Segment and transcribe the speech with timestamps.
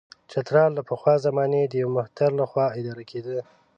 [0.31, 3.37] چترال له پخوا زمانې د یوه مهتر له خوا اداره کېده.